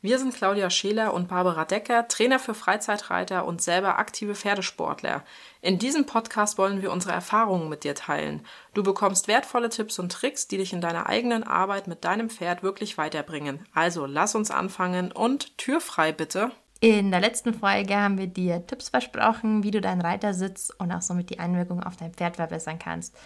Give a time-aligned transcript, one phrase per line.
[0.00, 5.24] Wir sind Claudia Scheler und Barbara Decker, Trainer für Freizeitreiter und selber aktive Pferdesportler.
[5.60, 8.46] In diesem Podcast wollen wir unsere Erfahrungen mit dir teilen.
[8.74, 12.62] Du bekommst wertvolle Tipps und Tricks, die dich in deiner eigenen Arbeit mit deinem Pferd
[12.62, 13.66] wirklich weiterbringen.
[13.74, 16.52] Also lass uns anfangen und Tür frei bitte.
[16.78, 21.02] In der letzten Folge haben wir dir Tipps versprochen, wie du deinen Reitersitz und auch
[21.02, 23.16] somit die Einwirkung auf dein Pferd verbessern kannst.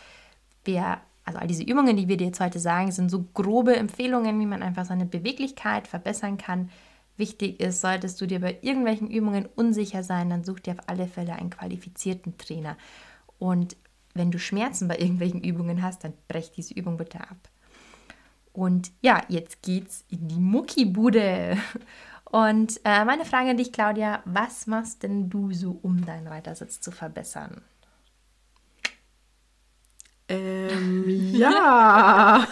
[0.65, 4.41] Wir also all diese Übungen, die wir dir jetzt heute sagen, sind so grobe Empfehlungen,
[4.41, 6.71] wie man einfach seine Beweglichkeit verbessern kann.
[7.17, 11.07] Wichtig ist, solltest du dir bei irgendwelchen Übungen unsicher sein, dann such dir auf alle
[11.07, 12.77] Fälle einen qualifizierten Trainer.
[13.39, 13.77] Und
[14.15, 17.49] wenn du Schmerzen bei irgendwelchen Übungen hast, dann brech diese Übung bitte ab.
[18.53, 21.57] Und ja, jetzt geht's in die Muckibude.
[22.25, 26.81] Und äh, meine Frage an dich, Claudia, was machst denn du so, um deinen Reitersitz
[26.81, 27.63] zu verbessern?
[30.33, 32.47] Ähm, ja.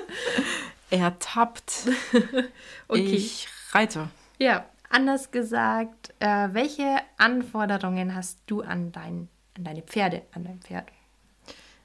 [0.90, 1.88] Ertappt.
[2.88, 3.00] okay.
[3.00, 4.08] Ich reite.
[4.38, 10.60] Ja, anders gesagt, äh, welche Anforderungen hast du an, dein, an deine Pferde, an dein
[10.60, 10.86] Pferd?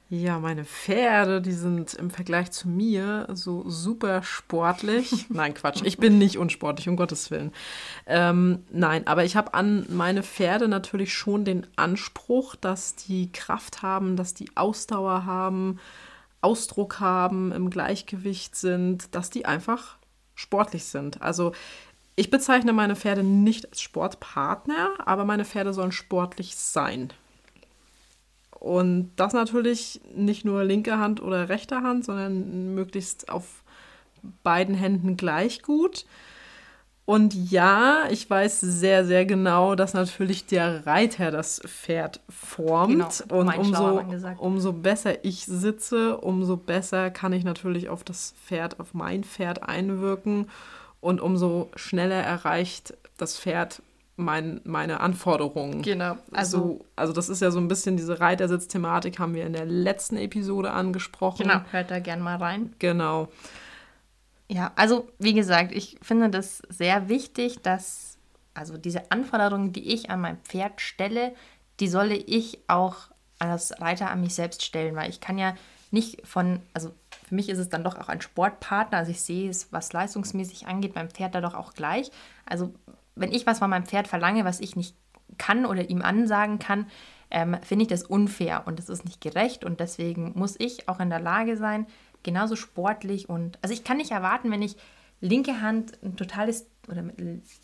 [0.09, 5.25] Ja, meine Pferde, die sind im Vergleich zu mir so super sportlich.
[5.29, 7.51] nein, Quatsch, ich bin nicht unsportlich, um Gottes Willen.
[8.05, 13.81] Ähm, nein, aber ich habe an meine Pferde natürlich schon den Anspruch, dass die Kraft
[13.81, 15.79] haben, dass die Ausdauer haben,
[16.41, 19.97] Ausdruck haben, im Gleichgewicht sind, dass die einfach
[20.35, 21.23] sportlich sind.
[21.23, 21.53] Also
[22.15, 27.11] ich bezeichne meine Pferde nicht als Sportpartner, aber meine Pferde sollen sportlich sein.
[28.65, 33.63] Und das natürlich nicht nur linke Hand oder rechte Hand, sondern möglichst auf
[34.41, 36.07] beiden Händen gleich gut.
[37.05, 43.23] Und ja, ich weiß sehr, sehr genau, dass natürlich der Reiter das Pferd formt.
[43.29, 44.01] Genau, und umso,
[44.39, 49.61] umso besser ich sitze, umso besser kann ich natürlich auf das Pferd, auf mein Pferd
[49.61, 50.49] einwirken.
[51.01, 53.83] Und umso schneller erreicht das Pferd
[54.17, 55.81] mein, meine Anforderungen.
[55.81, 56.17] Genau.
[56.31, 59.65] Also, so, also das ist ja so ein bisschen diese Reitersitz-Thematik, haben wir in der
[59.65, 61.43] letzten Episode angesprochen.
[61.43, 62.73] Genau, hört da gerne mal rein.
[62.79, 63.27] Genau.
[64.47, 68.17] Ja, also wie gesagt, ich finde das sehr wichtig, dass
[68.53, 71.33] also diese Anforderungen, die ich an mein Pferd stelle,
[71.79, 72.95] die solle ich auch
[73.37, 75.55] als Reiter an mich selbst stellen, weil ich kann ja
[75.91, 76.91] nicht von, also
[77.27, 80.67] für mich ist es dann doch auch ein Sportpartner, also ich sehe es, was leistungsmäßig
[80.67, 82.11] angeht, beim Pferd da doch auch gleich.
[82.45, 82.73] Also
[83.15, 84.95] wenn ich was von meinem Pferd verlange, was ich nicht
[85.37, 86.87] kann oder ihm ansagen kann,
[87.31, 90.99] ähm, finde ich das unfair und das ist nicht gerecht und deswegen muss ich auch
[90.99, 91.87] in der Lage sein,
[92.23, 94.77] genauso sportlich und also ich kann nicht erwarten, wenn ich
[95.21, 97.03] linke Hand ein totales oder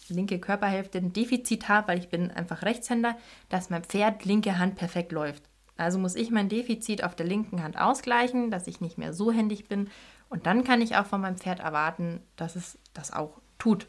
[0.08, 3.16] linke Körperhälfte ein Defizit habe, weil ich bin einfach Rechtshänder,
[3.50, 5.44] dass mein Pferd linke Hand perfekt läuft.
[5.78, 9.32] Also muss ich mein Defizit auf der linken Hand ausgleichen, dass ich nicht mehr so
[9.32, 9.90] händig bin
[10.30, 13.88] und dann kann ich auch von meinem Pferd erwarten, dass es das auch tut.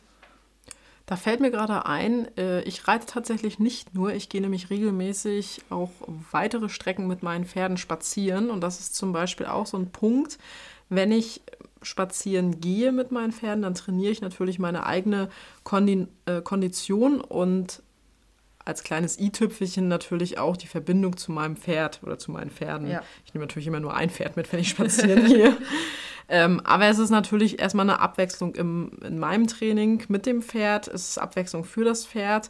[1.13, 5.61] Da fällt mir gerade ein, äh, ich reite tatsächlich nicht nur, ich gehe nämlich regelmäßig
[5.69, 5.91] auch
[6.31, 8.49] weitere Strecken mit meinen Pferden spazieren.
[8.49, 10.39] Und das ist zum Beispiel auch so ein Punkt,
[10.89, 11.43] wenn ich
[11.83, 15.29] spazieren gehe mit meinen Pferden, dann trainiere ich natürlich meine eigene
[15.65, 17.83] Kondi äh, Kondition und
[18.65, 22.89] als kleines i-Tüpfelchen natürlich auch die Verbindung zu meinem Pferd oder zu meinen Pferden.
[22.89, 23.03] Ja.
[23.27, 25.59] Ich nehme natürlich immer nur ein Pferd mit, wenn ich spazieren gehe.
[26.29, 30.89] Ähm, aber es ist natürlich erstmal eine Abwechslung im, in meinem Training mit dem Pferd.
[30.89, 32.49] Es ist Abwechslung für das Pferd.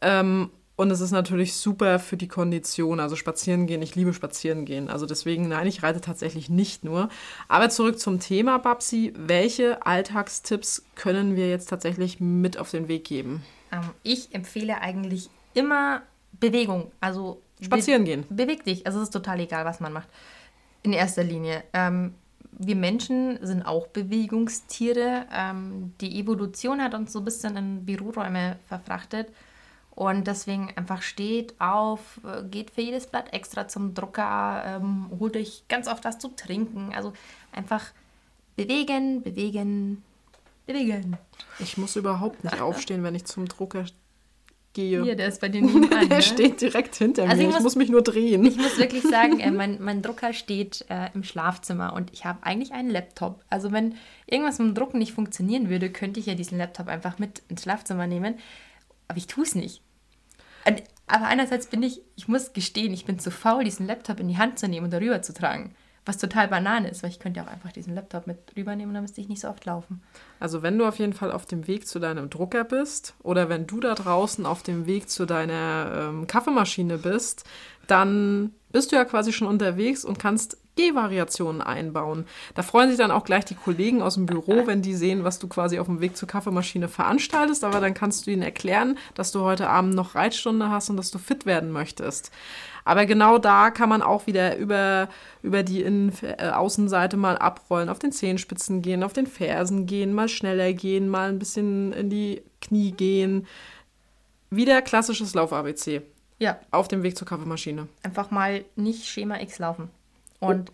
[0.00, 2.98] Ähm, und es ist natürlich super für die Kondition.
[2.98, 4.88] Also spazieren gehen, ich liebe spazieren gehen.
[4.88, 7.08] Also deswegen, nein, ich reite tatsächlich nicht nur.
[7.48, 9.12] Aber zurück zum Thema, Babsi.
[9.16, 13.42] Welche Alltagstipps können wir jetzt tatsächlich mit auf den Weg geben?
[13.70, 16.02] Ähm, ich empfehle eigentlich immer
[16.32, 16.90] Bewegung.
[17.00, 18.24] Also spazieren gehen.
[18.30, 18.86] beweg dich.
[18.86, 20.08] Also es ist total egal, was man macht.
[20.82, 21.62] In erster Linie.
[21.74, 22.14] Ähm,
[22.66, 25.26] wir Menschen sind auch Bewegungstiere.
[25.32, 29.28] Ähm, die Evolution hat uns so ein bisschen in Büroräume verfrachtet.
[29.94, 35.36] Und deswegen einfach steht auf, äh, geht für jedes Blatt extra zum Drucker, ähm, holt
[35.36, 36.92] euch ganz oft was zu trinken.
[36.94, 37.12] Also
[37.52, 37.90] einfach
[38.56, 40.02] bewegen, bewegen,
[40.66, 41.18] bewegen.
[41.58, 43.84] Ich muss überhaupt nicht aufstehen, wenn ich zum Drucker
[44.72, 45.02] gehe.
[45.02, 46.08] Hier, der ist bei dir nebenan.
[46.08, 46.22] der ne?
[46.22, 47.42] steht direkt hinter also mir.
[47.42, 48.44] Ich muss, ich muss, mich nur drehen.
[48.44, 52.38] Ich muss wirklich sagen, äh, mein, mein Drucker steht äh, im Schlafzimmer und ich habe
[52.42, 53.44] eigentlich einen Laptop.
[53.48, 53.96] Also wenn
[54.26, 57.62] irgendwas mit dem Drucken nicht funktionieren würde, könnte ich ja diesen Laptop einfach mit ins
[57.62, 58.36] Schlafzimmer nehmen.
[59.08, 59.82] Aber ich tue es nicht.
[61.06, 64.38] Aber einerseits bin ich, ich muss gestehen, ich bin zu faul, diesen Laptop in die
[64.38, 65.74] Hand zu nehmen und darüber zu tragen.
[66.04, 69.04] Was total Banane ist, weil ich könnte ja auch einfach diesen Laptop mit rübernehmen, dann
[69.04, 70.02] müsste ich nicht so oft laufen.
[70.40, 73.66] Also wenn du auf jeden Fall auf dem Weg zu deinem Drucker bist oder wenn
[73.66, 77.44] du da draußen auf dem Weg zu deiner ähm, Kaffeemaschine bist,
[77.86, 82.26] dann bist du ja quasi schon unterwegs und kannst G-Variationen einbauen.
[82.54, 85.38] Da freuen sich dann auch gleich die Kollegen aus dem Büro, wenn die sehen, was
[85.38, 87.64] du quasi auf dem Weg zur Kaffeemaschine veranstaltest.
[87.64, 91.10] Aber dann kannst du ihnen erklären, dass du heute Abend noch Reitstunde hast und dass
[91.10, 92.30] du fit werden möchtest.
[92.84, 95.08] Aber genau da kann man auch wieder über,
[95.42, 100.14] über die Innen äh, Außenseite mal abrollen, auf den Zehenspitzen gehen, auf den Fersen gehen,
[100.14, 103.46] mal schneller gehen, mal ein bisschen in die Knie gehen.
[104.50, 106.02] Wieder klassisches Lauf-ABC.
[106.38, 106.58] Ja.
[106.70, 107.88] Auf dem Weg zur Kaffeemaschine.
[108.02, 109.90] Einfach mal nicht Schema X laufen.
[110.42, 110.72] Und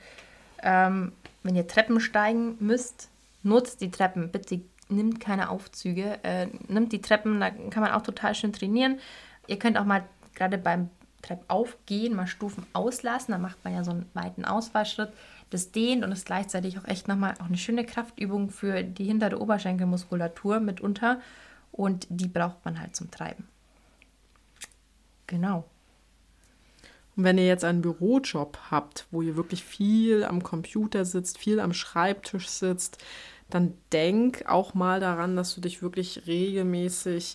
[0.62, 1.12] ähm,
[1.42, 3.10] wenn ihr Treppen steigen müsst,
[3.42, 4.30] nutzt die Treppen.
[4.30, 6.18] Bitte nimmt keine Aufzüge.
[6.24, 8.98] Äh, nimmt die Treppen, da kann man auch total schön trainieren.
[9.46, 10.04] Ihr könnt auch mal
[10.34, 10.90] gerade beim
[11.22, 13.32] Treppaufgehen mal Stufen auslassen.
[13.32, 15.12] Da macht man ja so einen weiten Ausfallschritt.
[15.50, 19.40] Das dehnt und ist gleichzeitig auch echt nochmal auch eine schöne Kraftübung für die hintere
[19.40, 21.20] Oberschenkelmuskulatur mitunter.
[21.72, 23.48] Und die braucht man halt zum Treiben.
[25.26, 25.64] Genau.
[27.18, 31.58] Und wenn ihr jetzt einen Bürojob habt, wo ihr wirklich viel am Computer sitzt, viel
[31.58, 32.98] am Schreibtisch sitzt,
[33.50, 37.34] dann denk auch mal daran, dass du dich wirklich regelmäßig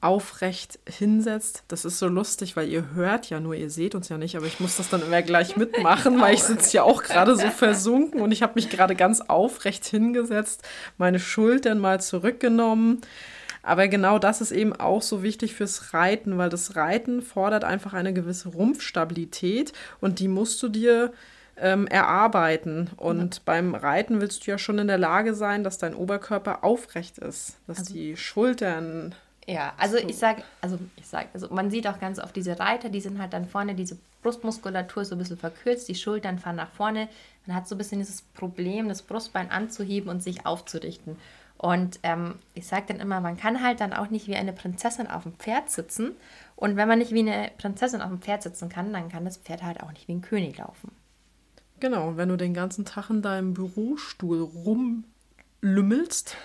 [0.00, 1.62] aufrecht hinsetzt.
[1.68, 4.46] Das ist so lustig, weil ihr hört ja nur, ihr seht uns ja nicht, aber
[4.46, 8.20] ich muss das dann immer gleich mitmachen, weil ich sitze ja auch gerade so versunken
[8.20, 10.64] und ich habe mich gerade ganz aufrecht hingesetzt,
[10.98, 13.02] meine Schultern mal zurückgenommen.
[13.62, 17.92] Aber genau das ist eben auch so wichtig fürs Reiten, weil das Reiten fordert einfach
[17.94, 21.12] eine gewisse Rumpfstabilität und die musst du dir
[21.56, 22.90] ähm, erarbeiten.
[22.96, 23.42] Und ja.
[23.44, 27.58] beim Reiten willst du ja schon in der Lage sein, dass dein Oberkörper aufrecht ist,
[27.66, 29.14] dass also, die Schultern
[29.46, 32.88] ja, also ich sage, also ich sage, also man sieht auch ganz oft diese Reiter,
[32.90, 36.70] die sind halt dann vorne, diese Brustmuskulatur so ein bisschen verkürzt, die Schultern fahren nach
[36.70, 37.08] vorne.
[37.46, 41.16] Man hat so ein bisschen dieses Problem, das Brustbein anzuheben und sich aufzurichten.
[41.62, 45.06] Und ähm, ich sage dann immer, man kann halt dann auch nicht wie eine Prinzessin
[45.06, 46.16] auf dem Pferd sitzen.
[46.56, 49.36] Und wenn man nicht wie eine Prinzessin auf dem Pferd sitzen kann, dann kann das
[49.36, 50.90] Pferd halt auch nicht wie ein König laufen.
[51.78, 56.36] Genau, wenn du den ganzen Tag in deinem Bürostuhl rumlümmelst,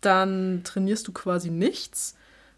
[0.00, 2.14] dann trainierst du quasi nichts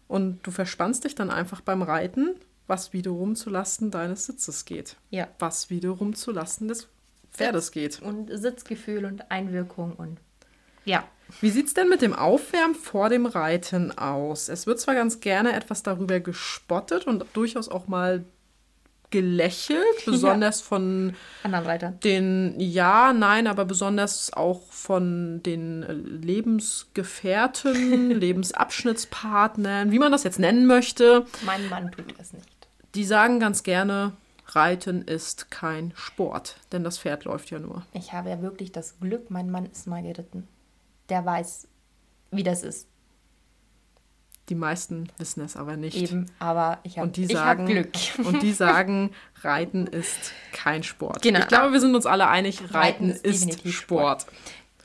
[0.07, 2.35] und du verspannst dich dann einfach beim Reiten,
[2.67, 4.97] was wiederum zulasten deines Sitzes geht.
[5.09, 5.27] Ja.
[5.39, 6.89] Was wiederum zulasten des
[7.31, 8.03] Pferdes geht.
[8.03, 10.19] Und Sitzgefühl und Einwirkung und
[10.87, 11.03] ja.
[11.41, 14.47] Wie sieht es denn mit dem Aufwärmen vor dem Reiten aus?
[14.47, 18.23] Es wird zwar ganz gerne etwas darüber gespottet und durchaus auch mal
[19.09, 20.65] gelächelt, besonders ja.
[20.65, 21.13] von
[21.43, 21.99] anderen Reitern.
[22.01, 25.83] Den, ja, nein, aber besonders auch von den
[26.21, 31.25] Lebensgefährten, Lebensabschnittspartnern, wie man das jetzt nennen möchte.
[31.45, 32.47] Mein Mann tut es nicht.
[32.95, 34.13] Die sagen ganz gerne,
[34.47, 37.83] Reiten ist kein Sport, denn das Pferd läuft ja nur.
[37.93, 40.47] Ich habe ja wirklich das Glück, mein Mann ist mal geritten.
[41.09, 41.67] Der weiß,
[42.31, 42.87] wie das ist.
[44.49, 45.97] Die meisten wissen es aber nicht.
[45.97, 47.91] Eben, aber ich habe hab Glück.
[48.23, 49.11] Und die sagen,
[49.41, 51.21] Reiten ist kein Sport.
[51.21, 51.39] Genau.
[51.39, 54.21] Ich glaube, wir sind uns alle einig, Reiten, Reiten ist, ist Sport.
[54.21, 54.25] Sport.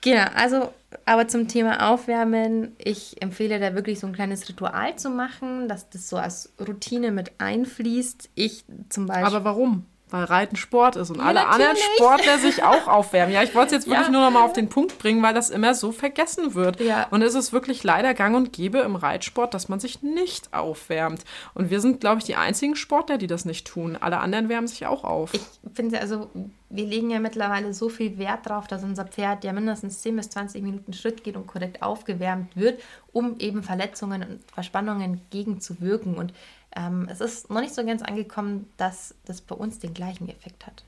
[0.01, 0.73] Genau, also
[1.05, 5.89] aber zum Thema Aufwärmen, ich empfehle da wirklich so ein kleines Ritual zu machen, dass
[5.91, 8.31] das so als Routine mit einfließt.
[8.35, 9.27] Ich zum Beispiel.
[9.27, 9.87] Aber warum?
[10.13, 11.67] Weil Reiten Sport ist und ja, alle natürlich.
[11.69, 13.35] anderen Sportler sich auch aufwärmen.
[13.35, 14.13] Ja, ich wollte es jetzt wirklich ja.
[14.13, 16.81] nur noch mal auf den Punkt bringen, weil das immer so vergessen wird.
[16.81, 17.07] Ja.
[17.11, 21.25] Und es ist wirklich leider gang und gäbe im Reitsport, dass man sich nicht aufwärmt.
[21.55, 23.97] Und wir sind, glaube ich, die einzigen Sportler, die das nicht tun.
[24.01, 25.35] Alle anderen wärmen sich auch auf.
[25.35, 25.43] Ich
[25.75, 26.31] finde, also
[26.73, 30.31] wir legen ja mittlerweile so viel Wert darauf, dass unser Pferd ja mindestens 10 bis
[30.31, 32.81] 20 Minuten Schritt geht und korrekt aufgewärmt wird,
[33.13, 36.17] um eben Verletzungen und Verspannungen gegenzuwirken.
[36.17, 36.33] Und
[36.75, 40.67] ähm, es ist noch nicht so ganz angekommen, dass das bei uns den gleichen Effekt
[40.67, 40.85] hat.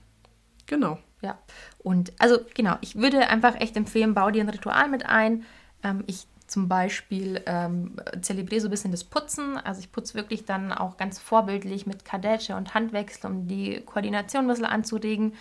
[0.66, 0.98] Genau.
[1.20, 1.38] Ja.
[1.78, 5.44] Und also genau, ich würde einfach echt empfehlen, bau dir ein Ritual mit ein.
[5.82, 9.56] Ähm, ich zum Beispiel ähm, zelebriere so ein bisschen das Putzen.
[9.56, 14.44] Also ich putze wirklich dann auch ganz vorbildlich mit Kadetsche und Handwechsel, um die Koordination
[14.44, 15.34] ein bisschen anzuregen.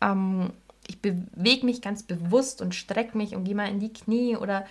[0.00, 0.52] Ähm,
[0.88, 4.66] ich bewege mich ganz bewusst und strecke mich und gehe mal in die Knie oder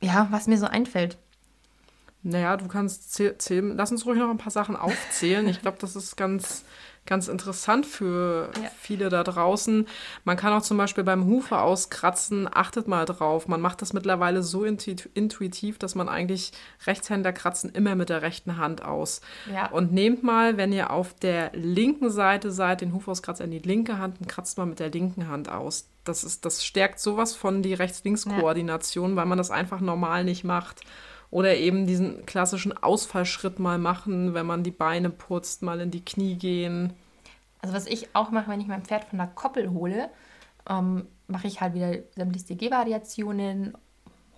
[0.00, 1.18] ja, was mir so einfällt.
[2.22, 3.76] Naja, du kannst zählen.
[3.76, 5.48] Lass uns ruhig noch ein paar Sachen aufzählen.
[5.48, 6.64] Ich glaube, das ist ganz,
[7.06, 8.70] ganz interessant für ja.
[8.78, 9.86] viele da draußen.
[10.24, 13.48] Man kann auch zum Beispiel beim Hufe auskratzen, achtet mal drauf.
[13.48, 16.52] Man macht das mittlerweile so intuitiv, dass man eigentlich
[16.86, 19.22] Rechtshänder kratzen immer mit der rechten Hand aus.
[19.52, 19.70] Ja.
[19.70, 23.98] Und nehmt mal, wenn ihr auf der linken Seite seid, den Hufauskratzer in die linke
[23.98, 25.88] Hand und kratzt mal mit der linken Hand aus.
[26.04, 29.16] Das, ist, das stärkt sowas von die Rechts-Links-Koordination, ja.
[29.16, 30.82] weil man das einfach normal nicht macht.
[31.30, 36.04] Oder eben diesen klassischen Ausfallschritt mal machen, wenn man die Beine putzt, mal in die
[36.04, 36.92] Knie gehen.
[37.62, 40.10] Also was ich auch mache, wenn ich mein Pferd von der Koppel hole,
[40.68, 43.76] ähm, mache ich halt wieder sämtliche G-Variationen,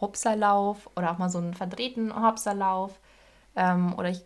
[0.00, 2.98] Hopserlauf oder auch mal so einen verdrehten Hopserlauf.
[3.56, 4.22] Ähm, oder ich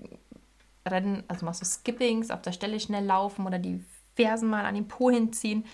[0.86, 4.74] renne, also mach so Skippings, auf der Stelle schnell laufen oder die Fersen mal an
[4.74, 5.64] den Po hinziehen.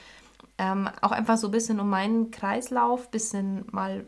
[0.58, 4.04] Ähm, auch einfach so ein bisschen um meinen Kreislauf, bisschen mal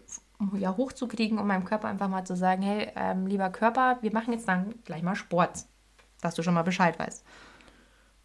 [0.57, 4.33] ja, hochzukriegen, um meinem Körper einfach mal zu sagen, hey, ähm, lieber Körper, wir machen
[4.33, 5.65] jetzt dann gleich mal Sport,
[6.21, 7.25] dass du schon mal Bescheid weißt.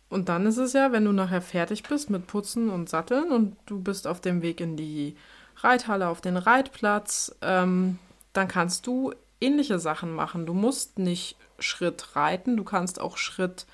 [0.09, 3.55] Und dann ist es ja, wenn du nachher fertig bist mit Putzen und Satteln und
[3.67, 5.15] du bist auf dem Weg in die
[5.57, 7.99] Reithalle, auf den Reitplatz, ähm,
[8.33, 10.45] dann kannst du ähnliche Sachen machen.
[10.45, 13.67] Du musst nicht Schritt reiten, du kannst auch Schritt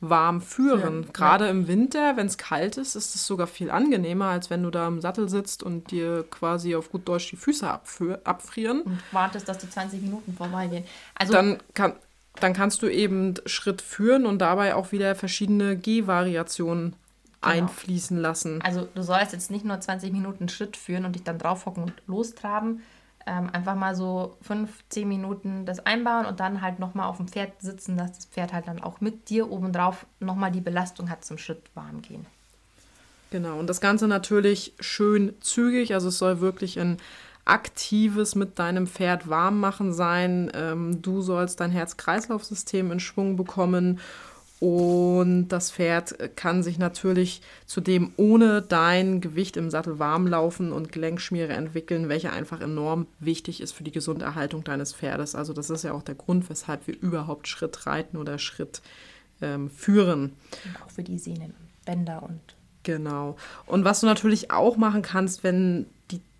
[0.00, 1.02] warm führen.
[1.02, 1.50] Ja, Gerade ja.
[1.50, 4.88] im Winter, wenn es kalt ist, ist es sogar viel angenehmer, als wenn du da
[4.88, 7.68] im Sattel sitzt und dir quasi auf gut Deutsch die Füße
[8.24, 8.82] abfrieren.
[8.82, 10.84] Und wartest, dass die 20 Minuten vorbeigehen.
[11.14, 11.94] Also dann, kann,
[12.36, 16.96] dann kannst du eben Schritt führen und dabei auch wieder verschiedene G-Variationen
[17.40, 17.54] genau.
[17.54, 18.62] einfließen lassen.
[18.62, 21.92] Also du sollst jetzt nicht nur 20 Minuten Schritt führen und dich dann draufhocken und
[22.06, 22.82] lostraben,
[23.26, 27.28] ähm, einfach mal so fünf, zehn Minuten das einbauen und dann halt nochmal auf dem
[27.28, 31.24] Pferd sitzen, dass das Pferd halt dann auch mit dir obendrauf nochmal die Belastung hat
[31.24, 32.26] zum Schritt warm gehen.
[33.30, 36.96] Genau, und das Ganze natürlich schön zügig, also es soll wirklich ein
[37.44, 40.50] aktives mit deinem Pferd warm machen sein.
[40.54, 44.00] Ähm, du sollst dein Herz-Kreislauf-System in Schwung bekommen
[44.60, 50.92] und das Pferd kann sich natürlich zudem ohne dein Gewicht im Sattel warm laufen und
[50.92, 55.34] Gelenkschmiere entwickeln, welche einfach enorm wichtig ist für die Gesunderhaltung deines Pferdes.
[55.34, 58.82] Also das ist ja auch der Grund, weshalb wir überhaupt Schritt reiten oder Schritt
[59.40, 60.34] ähm, führen.
[60.66, 61.54] Und auch für die Sehnen,
[61.86, 62.40] Bänder und.
[62.82, 63.36] Genau.
[63.64, 65.86] Und was du natürlich auch machen kannst, wenn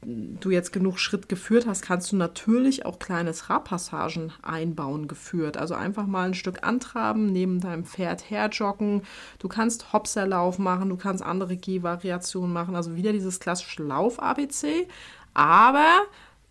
[0.02, 5.56] du jetzt genug Schritt geführt hast, kannst du natürlich auch kleine Trabpassagen einbauen geführt.
[5.56, 9.02] Also einfach mal ein Stück antraben, neben deinem Pferd herjoggen.
[9.38, 12.76] Du kannst Hopserlauf machen, du kannst andere G-Variationen machen.
[12.76, 14.88] Also wieder dieses klassische Lauf-ABC.
[15.34, 16.02] Aber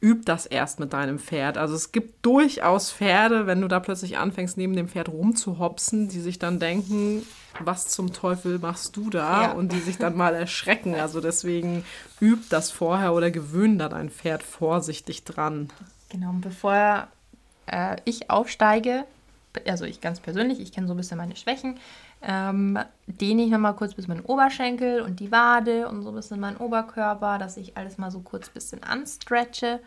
[0.01, 1.57] üb das erst mit deinem Pferd.
[1.57, 6.21] Also es gibt durchaus Pferde, wenn du da plötzlich anfängst, neben dem Pferd rumzuhopsen, die
[6.21, 7.23] sich dann denken,
[7.63, 9.43] was zum Teufel machst du da?
[9.43, 9.51] Ja.
[9.51, 10.95] Und die sich dann mal erschrecken.
[10.95, 11.83] Also deswegen
[12.21, 15.69] üb das vorher oder gewöhn da dein Pferd vorsichtig dran.
[16.09, 17.07] Genau, und bevor
[17.67, 19.05] äh, ich aufsteige,
[19.67, 21.79] also ich ganz persönlich, ich kenne so ein bisschen meine Schwächen,
[22.21, 26.39] ähm, dehne ich nochmal kurz bis meinen Oberschenkel und die Wade und so ein bisschen
[26.39, 29.79] meinen Oberkörper, dass ich alles mal so kurz ein bisschen anstretche.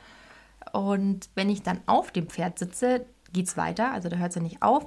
[0.72, 4.36] Und wenn ich dann auf dem Pferd sitze, geht es weiter, also da hört es
[4.36, 4.86] ja nicht auf.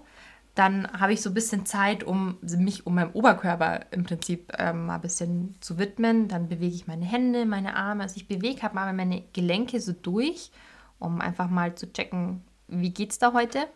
[0.56, 4.86] Dann habe ich so ein bisschen Zeit, um mich um meinen Oberkörper im Prinzip ähm,
[4.86, 6.30] mal ein bisschen zu widmen.
[6.30, 8.04] Dann bewege ich meine Hände, meine Arme.
[8.04, 10.52] Also ich bewege halt mal meine Gelenke so durch,
[10.98, 13.68] um einfach mal zu checken, wie geht es da heute.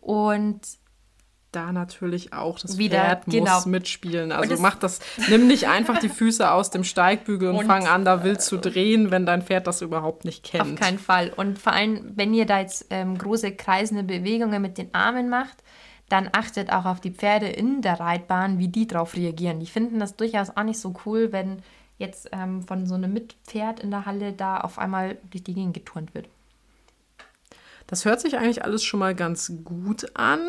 [0.00, 0.60] Und
[1.52, 3.54] da natürlich auch das wieder, Pferd genau.
[3.54, 4.32] muss mitspielen.
[4.32, 8.04] Also mach das, nimm nicht einfach die Füße aus dem Steigbügel und, und fang an,
[8.04, 10.62] da wild zu drehen, wenn dein Pferd das überhaupt nicht kennt.
[10.62, 11.32] Auf keinen Fall.
[11.34, 15.62] Und vor allem, wenn ihr da jetzt ähm, große kreisende Bewegungen mit den Armen macht,
[16.10, 19.60] dann achtet auch auf die Pferde in der Reitbahn, wie die darauf reagieren.
[19.60, 21.62] Die finden das durchaus auch nicht so cool, wenn
[21.98, 25.74] jetzt ähm, von so einem Mitpferd in der Halle da auf einmal durch die Gegend
[25.74, 26.28] geturnt wird.
[27.86, 30.40] Das hört sich eigentlich alles schon mal ganz gut an.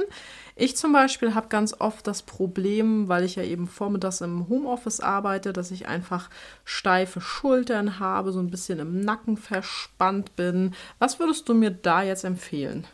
[0.55, 4.99] Ich zum Beispiel habe ganz oft das Problem, weil ich ja eben vormittags im Homeoffice
[4.99, 6.29] arbeite, dass ich einfach
[6.65, 10.73] steife Schultern habe, so ein bisschen im Nacken verspannt bin.
[10.99, 12.85] Was würdest du mir da jetzt empfehlen?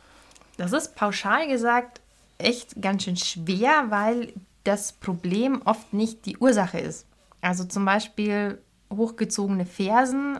[0.57, 2.01] Das ist pauschal gesagt
[2.37, 7.07] echt ganz schön schwer, weil das Problem oft nicht die Ursache ist.
[7.41, 10.39] Also zum Beispiel hochgezogene Fersen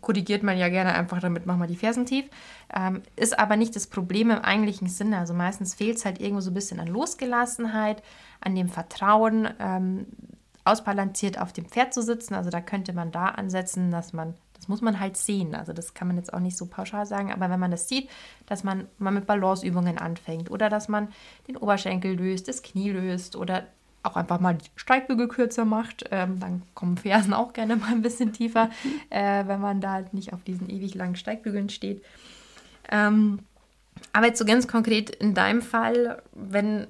[0.00, 2.26] korrigiert man ja gerne einfach damit, machen wir die Fersen tief.
[2.74, 5.18] Ähm, ist aber nicht das Problem im eigentlichen Sinne.
[5.18, 8.02] Also meistens fehlt es halt irgendwo so ein bisschen an Losgelassenheit,
[8.40, 10.06] an dem Vertrauen, ähm,
[10.64, 12.34] ausbalanciert auf dem Pferd zu sitzen.
[12.34, 15.54] Also da könnte man da ansetzen, dass man, das muss man halt sehen.
[15.54, 18.08] Also das kann man jetzt auch nicht so pauschal sagen, aber wenn man das sieht,
[18.46, 21.08] dass man mal mit Balanceübungen anfängt oder dass man
[21.46, 23.66] den Oberschenkel löst, das Knie löst oder
[24.02, 28.00] auch einfach mal die Steigbügel kürzer macht, ähm, dann kommen Fersen auch gerne mal ein
[28.00, 28.70] bisschen tiefer,
[29.10, 32.02] äh, wenn man da halt nicht auf diesen ewig langen Steigbügeln steht.
[32.90, 33.40] Ähm,
[34.14, 36.86] aber jetzt so ganz konkret in deinem Fall, wenn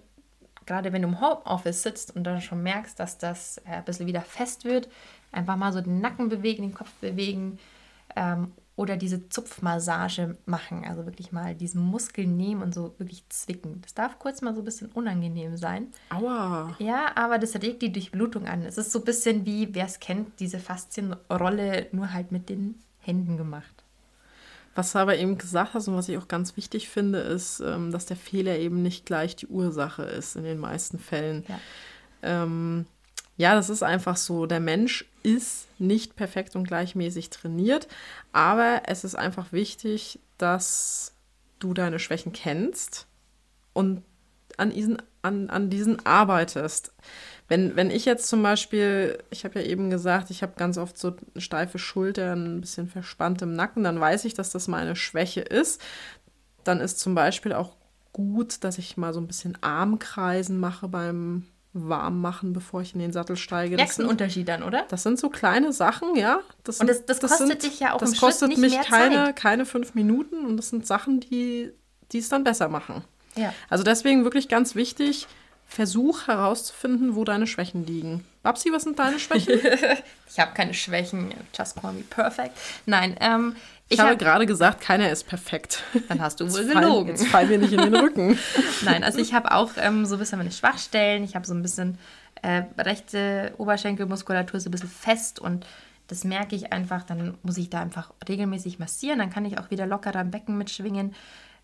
[0.66, 4.06] gerade wenn du im Homeoffice sitzt und dann schon merkst, dass das äh, ein bisschen
[4.06, 4.88] wieder fest wird,
[5.34, 7.58] einfach mal so den Nacken bewegen, den Kopf bewegen
[8.16, 13.80] ähm, oder diese Zupfmassage machen, also wirklich mal diesen Muskel nehmen und so wirklich zwicken.
[13.82, 15.88] Das darf kurz mal so ein bisschen unangenehm sein.
[16.10, 16.74] Aua.
[16.78, 18.62] Ja, aber das regt die Durchblutung an.
[18.62, 22.82] Es ist so ein bisschen wie, wer es kennt, diese Faszienrolle nur halt mit den
[22.98, 23.84] Händen gemacht.
[24.74, 27.92] Was du aber eben gesagt hast und was ich auch ganz wichtig finde, ist, ähm,
[27.92, 31.44] dass der Fehler eben nicht gleich die Ursache ist in den meisten Fällen.
[31.48, 31.60] Ja.
[32.22, 32.86] ähm,
[33.36, 34.46] ja, das ist einfach so.
[34.46, 37.88] Der Mensch ist nicht perfekt und gleichmäßig trainiert,
[38.32, 41.12] aber es ist einfach wichtig, dass
[41.58, 43.06] du deine Schwächen kennst
[43.72, 44.02] und
[44.56, 46.92] an diesen, an, an diesen arbeitest.
[47.48, 50.96] Wenn, wenn ich jetzt zum Beispiel, ich habe ja eben gesagt, ich habe ganz oft
[50.96, 55.40] so steife Schultern, ein bisschen verspannt im Nacken, dann weiß ich, dass das meine Schwäche
[55.40, 55.80] ist.
[56.62, 57.76] Dann ist zum Beispiel auch
[58.12, 63.00] gut, dass ich mal so ein bisschen Armkreisen mache beim warm machen, bevor ich in
[63.00, 63.76] den Sattel steige.
[63.76, 64.86] Merkst du einen Unterschied dann, oder?
[64.88, 66.40] Das sind so kleine Sachen, ja.
[66.62, 69.16] Das und das, das, das kostet sind, dich ja auch Das kostet Schritt mich keine,
[69.16, 69.36] Zeit.
[69.36, 71.72] keine fünf Minuten und das sind Sachen, die,
[72.12, 73.04] die es dann besser machen.
[73.36, 73.52] Ja.
[73.68, 75.26] Also deswegen wirklich ganz wichtig,
[75.74, 78.24] versuch herauszufinden, wo deine Schwächen liegen.
[78.42, 79.60] Babsi, was sind deine Schwächen?
[80.28, 81.34] ich habe keine Schwächen.
[81.56, 82.56] Just call me perfect.
[82.86, 83.56] Nein, ähm,
[83.88, 85.82] ich, ich habe hab, gerade gesagt, keiner ist perfekt.
[86.08, 87.08] Dann hast du wohl gelogen.
[87.08, 88.38] jetzt fall mir nicht in den Rücken.
[88.82, 91.24] Nein, also ich habe auch ähm, so ein bisschen meine Schwachstellen.
[91.24, 91.98] Ich habe so ein bisschen
[92.42, 95.66] äh, rechte Oberschenkelmuskulatur so ein bisschen fest und
[96.06, 97.02] das merke ich einfach.
[97.02, 99.18] Dann muss ich da einfach regelmäßig massieren.
[99.18, 101.14] Dann kann ich auch wieder lockerer im Becken mitschwingen.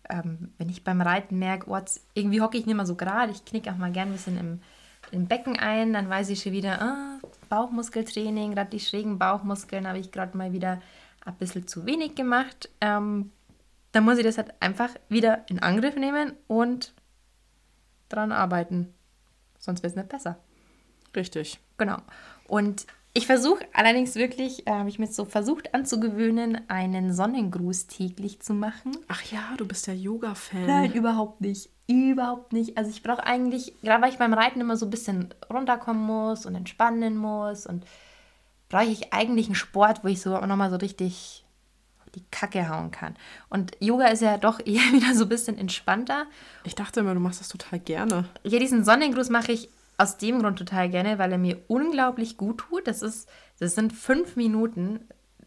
[0.09, 1.79] Ähm, wenn ich beim Reiten merke, oh,
[2.13, 4.61] irgendwie hocke ich nicht mehr so gerade, ich knicke auch mal gern ein bisschen im,
[5.11, 9.99] im Becken ein, dann weiß ich schon wieder, ah, Bauchmuskeltraining, gerade die schrägen Bauchmuskeln habe
[9.99, 10.81] ich gerade mal wieder
[11.25, 12.69] ein bisschen zu wenig gemacht.
[12.81, 13.31] Ähm,
[13.91, 16.93] dann muss ich das halt einfach wieder in Angriff nehmen und
[18.09, 18.93] dran arbeiten.
[19.59, 20.39] Sonst wird es nicht besser.
[21.15, 21.59] Richtig.
[21.77, 21.97] Genau.
[22.47, 28.41] Und ich versuche allerdings wirklich, äh, habe ich mir so versucht anzugewöhnen, einen Sonnengruß täglich
[28.41, 28.95] zu machen.
[29.09, 30.65] Ach ja, du bist ja Yoga-Fan.
[30.65, 31.69] Nein, überhaupt nicht.
[31.87, 32.77] Überhaupt nicht.
[32.77, 36.45] Also ich brauche eigentlich, gerade weil ich beim Reiten immer so ein bisschen runterkommen muss
[36.45, 37.85] und entspannen muss und
[38.69, 41.43] brauche ich eigentlich einen Sport, wo ich so nochmal so richtig
[42.15, 43.15] die Kacke hauen kann.
[43.49, 46.27] Und Yoga ist ja doch eher wieder so ein bisschen entspannter.
[46.63, 48.25] Ich dachte immer, du machst das total gerne.
[48.43, 49.69] Ja, diesen Sonnengruß mache ich
[50.01, 52.87] aus dem Grund total gerne, weil er mir unglaublich gut tut.
[52.87, 53.29] Das, ist,
[53.59, 55.01] das sind fünf Minuten.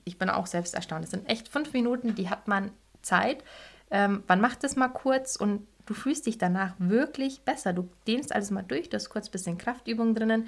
[0.05, 1.03] Ich bin auch selbst erstaunt.
[1.03, 2.71] Das sind echt fünf Minuten, die hat man
[3.03, 3.43] Zeit.
[3.91, 7.73] Ähm, man macht das mal kurz und du fühlst dich danach wirklich besser.
[7.73, 10.47] Du dehnst alles mal durch, du hast kurz ein bisschen Kraftübungen drinnen.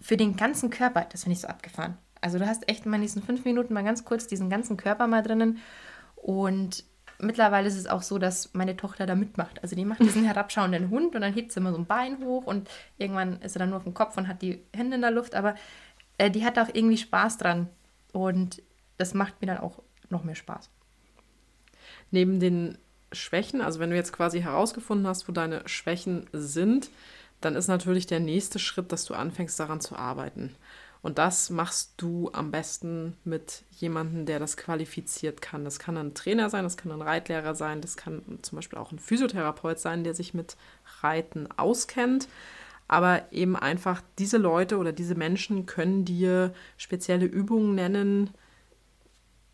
[0.00, 1.96] Für den ganzen Körper, das finde ich so abgefahren.
[2.20, 5.06] Also du hast echt mal in diesen fünf Minuten mal ganz kurz diesen ganzen Körper
[5.06, 5.58] mal drinnen.
[6.16, 6.84] Und
[7.18, 9.62] mittlerweile ist es auch so, dass meine Tochter da mitmacht.
[9.62, 12.44] Also die macht diesen herabschauenden Hund und dann hebt sie immer so ein Bein hoch
[12.44, 15.10] und irgendwann ist sie dann nur auf dem Kopf und hat die Hände in der
[15.10, 15.34] Luft.
[15.34, 15.54] Aber
[16.18, 17.68] äh, die hat auch irgendwie Spaß dran.
[18.12, 18.62] Und
[18.96, 20.70] das macht mir dann auch noch mehr Spaß.
[22.10, 22.78] Neben den
[23.12, 26.90] Schwächen, also wenn du jetzt quasi herausgefunden hast, wo deine Schwächen sind,
[27.40, 30.54] dann ist natürlich der nächste Schritt, dass du anfängst daran zu arbeiten.
[31.04, 35.62] Und das machst du am besten mit jemandem, der das qualifiziert kann.
[35.62, 38.90] Das kann ein Trainer sein, das kann ein Reitlehrer sein, das kann zum Beispiel auch
[38.90, 40.56] ein Physiotherapeut sein, der sich mit
[41.02, 42.26] Reiten auskennt.
[42.88, 48.30] Aber eben einfach diese Leute oder diese Menschen können dir spezielle Übungen nennen,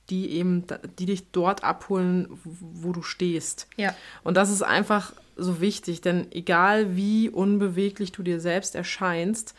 [0.09, 0.67] die eben,
[1.01, 3.67] die dich dort abholen, wo du stehst.
[3.77, 3.93] Ja.
[4.23, 9.57] Und das ist einfach so wichtig, denn egal wie unbeweglich du dir selbst erscheinst,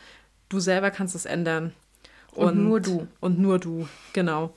[0.48, 1.74] du selber kannst es ändern.
[2.34, 3.06] Und, und nur du.
[3.20, 4.54] Und nur du, genau.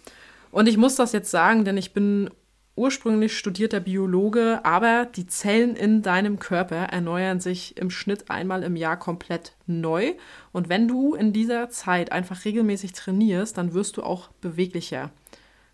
[0.51, 2.29] Und ich muss das jetzt sagen, denn ich bin
[2.75, 8.75] ursprünglich studierter Biologe, aber die Zellen in deinem Körper erneuern sich im Schnitt einmal im
[8.75, 10.13] Jahr komplett neu.
[10.51, 15.11] Und wenn du in dieser Zeit einfach regelmäßig trainierst, dann wirst du auch beweglicher.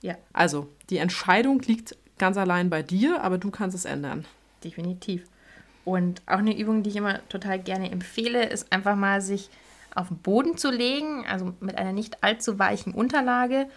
[0.01, 0.15] Ja.
[0.33, 4.25] Also, die Entscheidung liegt ganz allein bei dir, aber du kannst es ändern.
[4.63, 5.25] Definitiv.
[5.85, 9.49] Und auch eine Übung, die ich immer total gerne empfehle, ist einfach mal sich
[9.95, 13.67] auf den Boden zu legen, also mit einer nicht allzu weichen Unterlage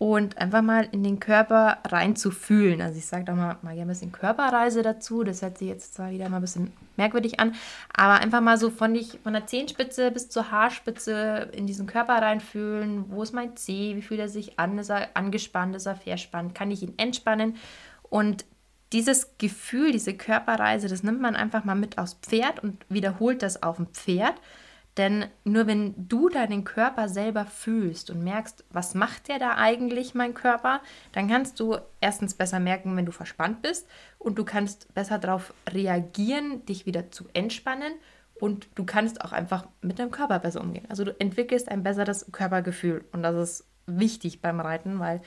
[0.00, 2.80] und einfach mal in den Körper reinzufühlen.
[2.80, 5.24] Also ich sage da mal, mal ein bisschen Körperreise dazu.
[5.24, 7.54] Das hört sich jetzt zwar wieder mal ein bisschen merkwürdig an,
[7.92, 12.14] aber einfach mal so von, dich, von der Zehenspitze bis zur Haarspitze in diesen Körper
[12.14, 13.10] reinfühlen.
[13.10, 13.94] Wo ist mein Zeh?
[13.94, 14.78] Wie fühlt er sich an?
[14.78, 15.76] Ist er angespannt?
[15.76, 16.54] Ist er verspannt?
[16.54, 17.56] Kann ich ihn entspannen?
[18.08, 18.46] Und
[18.94, 23.62] dieses Gefühl, diese Körperreise, das nimmt man einfach mal mit aufs Pferd und wiederholt das
[23.62, 24.34] auf dem Pferd.
[24.96, 30.14] Denn nur wenn du deinen Körper selber fühlst und merkst, was macht der da eigentlich,
[30.14, 30.80] mein Körper,
[31.12, 33.86] dann kannst du erstens besser merken, wenn du verspannt bist
[34.18, 37.92] und du kannst besser darauf reagieren, dich wieder zu entspannen
[38.40, 40.86] und du kannst auch einfach mit deinem Körper besser umgehen.
[40.88, 45.20] Also du entwickelst ein besseres Körpergefühl und das ist wichtig beim Reiten, weil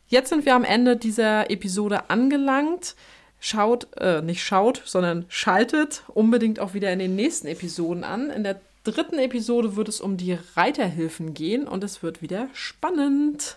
[0.08, 2.94] Jetzt sind wir am Ende dieser Episode angelangt.
[3.40, 8.30] Schaut, äh, nicht schaut, sondern schaltet unbedingt auch wieder in den nächsten Episoden an.
[8.30, 13.56] In der dritten Episode wird es um die Reiterhilfen gehen und es wird wieder spannend.